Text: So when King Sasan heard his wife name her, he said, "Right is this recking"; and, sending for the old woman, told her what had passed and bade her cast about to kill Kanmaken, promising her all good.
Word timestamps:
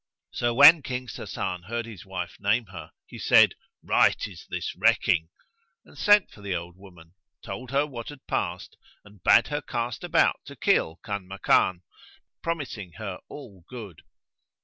So 0.31 0.55
when 0.55 0.81
King 0.81 1.07
Sasan 1.07 1.65
heard 1.65 1.85
his 1.85 2.07
wife 2.07 2.37
name 2.39 2.65
her, 2.71 2.89
he 3.05 3.19
said, 3.19 3.53
"Right 3.83 4.17
is 4.27 4.47
this 4.49 4.75
recking"; 4.75 5.29
and, 5.85 5.95
sending 5.95 6.29
for 6.29 6.41
the 6.41 6.55
old 6.55 6.75
woman, 6.75 7.13
told 7.43 7.69
her 7.69 7.85
what 7.85 8.09
had 8.09 8.25
passed 8.25 8.77
and 9.05 9.21
bade 9.21 9.49
her 9.49 9.61
cast 9.61 10.03
about 10.03 10.39
to 10.45 10.55
kill 10.55 10.99
Kanmaken, 11.05 11.83
promising 12.41 12.93
her 12.93 13.19
all 13.29 13.63
good. 13.69 14.01